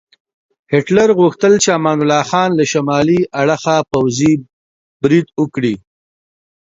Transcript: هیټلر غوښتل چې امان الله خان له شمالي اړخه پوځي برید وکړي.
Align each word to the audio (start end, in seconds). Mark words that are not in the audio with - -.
هیټلر 0.73 1.09
غوښتل 1.19 1.53
چې 1.63 1.69
امان 1.77 1.97
الله 2.01 2.21
خان 2.29 2.49
له 2.59 2.65
شمالي 2.71 3.19
اړخه 3.41 3.75
پوځي 3.91 4.33
برید 5.01 5.27
وکړي. 5.41 5.75